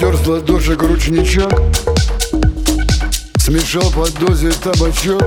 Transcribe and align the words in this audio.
с 0.00 0.26
ладошек 0.26 0.82
ручничок 0.82 1.52
Смешал 3.36 3.90
под 3.90 4.14
дозе 4.18 4.50
табачок. 4.50 5.22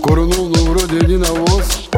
Курнул, 0.00 0.48
ну 0.48 0.64
вроде 0.72 1.00
не 1.06 1.18
навоз. 1.18 1.88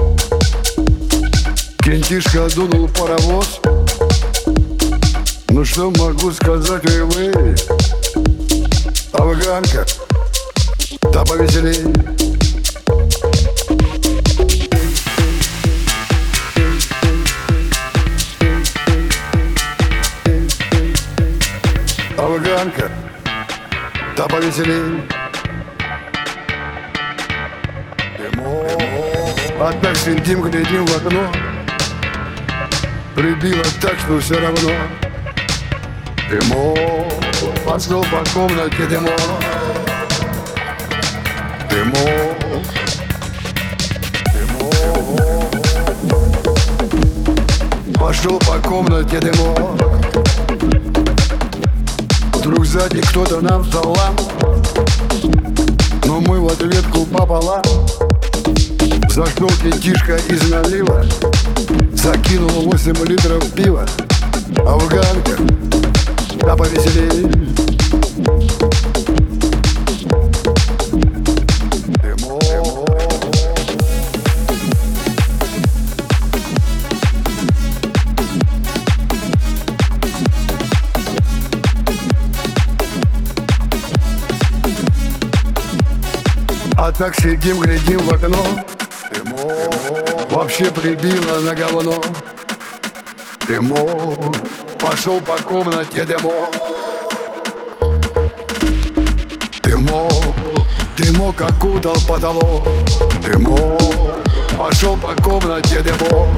Кентишка 1.79 2.49
дунул 2.57 2.89
паровоз. 2.89 3.61
Ну 5.51 5.65
что 5.65 5.91
могу 5.93 6.33
сказать, 6.33 6.85
ой 6.85 7.03
вы 7.05 7.55
Афганка, 9.13 9.87
да 11.13 11.25
повеселей 11.25 12.26
Афганка, 22.27 22.91
да 24.17 24.27
повеселей. 24.27 25.01
А 29.61 29.73
так 29.81 29.97
сидим, 29.97 30.43
глядим 30.43 30.85
в 30.87 30.97
окно. 30.97 31.33
Прибило 33.15 33.63
так, 33.81 33.95
что 34.01 34.19
все 34.19 34.41
равно. 34.41 34.73
Дымо, 36.29 36.75
пошел 37.65 38.03
по 38.03 38.29
комнате 38.35 38.87
дымо 38.89 39.09
Дымо, 41.71 42.35
дымо 44.35 44.71
Пошел 47.95 48.41
по 48.41 48.59
комнате 48.69 49.21
дымо 49.21 49.55
Вдруг 50.17 50.36
сзади 52.77 53.01
кто-то 53.01 53.41
нам 53.41 53.65
салам 53.73 54.15
Но 56.05 56.21
мы 56.21 56.41
в 56.41 56.47
ответку 56.49 57.07
пополам. 57.07 57.63
Зашел 59.09 59.49
кентишка 59.63 60.17
из 60.29 60.51
налива 60.51 61.05
Закинул 61.95 62.71
8 62.71 62.95
литров 63.07 63.51
пива. 63.53 63.87
Афганка, 64.59 65.39
да 66.41 66.55
повеселей 66.55 67.66
А 86.79 86.93
так 86.93 87.15
сидим, 87.15 87.61
глядим 87.61 88.01
в 88.01 88.13
окно. 88.13 88.45
Вообще 90.31 90.67
прибило 90.67 91.41
на 91.41 91.55
говно. 91.55 92.03
Дымо 93.49 94.35
Пошел 94.79 95.21
по 95.21 95.37
комнате 95.37 96.05
дымо 96.05 96.51
Дымо 99.63 100.11
Дымок 100.97 101.41
окутал 101.41 101.97
потолок. 102.09 102.67
Дымо 103.23 103.79
Пошел 104.59 104.97
по 104.97 105.15
комнате 105.23 105.81
дымо 105.81 106.29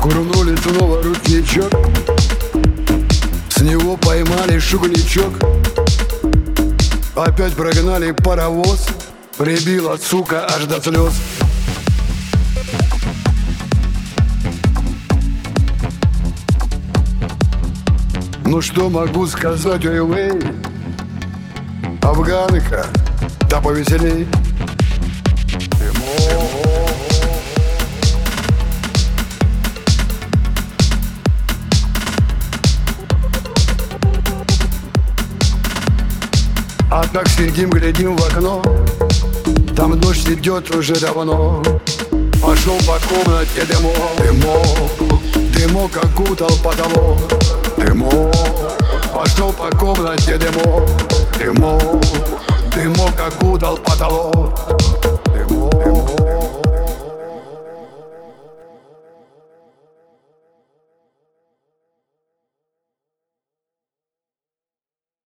Курнули 0.00 0.56
снова 0.56 1.02
ручничок. 1.02 1.72
С 3.50 3.60
него 3.60 3.96
поймали 3.96 4.58
шугничок 4.60 5.34
Опять 7.16 7.54
прогнали 7.54 8.12
паровоз. 8.12 8.88
Прибила, 9.38 9.96
сука, 9.96 10.46
аж 10.46 10.64
до 10.66 10.82
слез. 10.82 11.14
Ну 18.44 18.60
что 18.60 18.90
могу 18.90 19.26
сказать, 19.26 19.84
ой, 19.86 20.00
вы 20.00 20.40
Афганка, 22.02 22.86
да 23.48 23.62
повеселей 23.62 24.28
А 36.90 37.02
так 37.12 37.28
сидим, 37.28 37.70
глядим 37.70 38.16
в 38.16 38.24
окно. 38.24 38.62
Там 39.76 39.98
дождь 39.98 40.28
идет 40.28 40.74
уже 40.74 40.94
давно. 40.98 41.62
Пошел 42.42 42.78
по 42.86 42.98
комнате 43.08 43.64
дымок 43.66 43.96
Дымок, 44.18 45.20
дымок 45.52 45.96
окутал 45.96 46.50
потолок 46.62 47.18
Дымок, 47.76 48.34
пошел 49.12 49.52
по 49.52 49.68
комнате 49.76 50.38
дымок 50.38 50.88
Дымок, 51.38 52.04
дымок 52.72 53.20
окутал 53.20 53.76
потолок 53.78 54.75